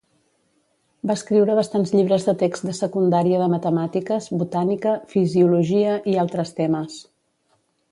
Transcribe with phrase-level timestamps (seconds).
[1.09, 6.99] Va escriure bastants llibres de text de secundària de matemàtiques, botànica, fisiologia i altres temes.